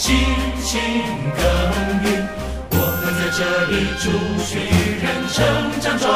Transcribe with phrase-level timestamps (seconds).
[0.00, 0.16] 辛
[0.62, 0.80] 勤
[1.36, 1.44] 耕
[2.04, 2.26] 耘，
[2.70, 4.08] 我们在这里助
[4.42, 5.36] 学育人，成
[5.78, 6.08] 长壮。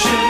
[0.00, 0.29] ocean.